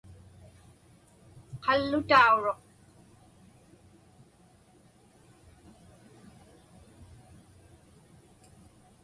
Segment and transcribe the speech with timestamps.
[1.63, 2.61] Qallutauruq.